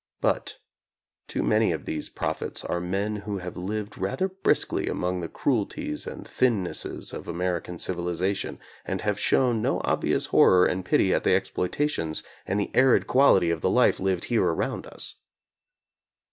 But 0.19 0.57
too 1.27 1.43
many 1.43 1.71
of 1.71 1.85
these 1.85 2.09
prophets 2.09 2.65
are 2.65 2.79
men 2.81 3.17
who 3.17 3.37
have 3.37 3.55
lived 3.55 3.99
rather 3.99 4.27
briskly 4.27 4.87
among 4.87 5.19
the 5.21 5.27
cruelties 5.29 6.07
and 6.07 6.27
thinnesses 6.27 7.13
of 7.13 7.27
American 7.27 7.77
civilization 7.77 8.57
and 8.83 9.01
have 9.01 9.19
shown 9.19 9.61
no 9.61 9.79
obvious 9.83 10.25
horror 10.33 10.65
and 10.65 10.83
pity 10.83 11.13
at 11.13 11.23
the 11.23 11.35
exploitations 11.35 12.23
and 12.47 12.59
the 12.59 12.71
arid 12.73 13.05
quality 13.05 13.51
of 13.51 13.61
the 13.61 13.69
life 13.69 13.99
lived 13.99 14.23
here 14.23 14.43
around 14.45 14.87
us. 14.87 15.17